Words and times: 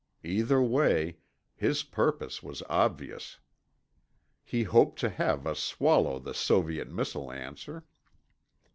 Either 0.23 0.63
way, 0.63 1.17
his 1.55 1.83
purpose 1.83 2.41
was 2.41 2.63
obvious. 2.67 3.37
He 4.43 4.63
hoped 4.63 4.97
to 5.01 5.09
have 5.11 5.45
us 5.45 5.59
swallow 5.59 6.17
the 6.17 6.33
Soviet 6.33 6.89
missile 6.89 7.31
answer. 7.31 7.83